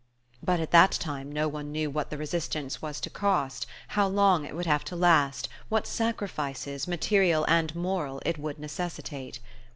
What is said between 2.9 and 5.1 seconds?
to cost, how long it would have to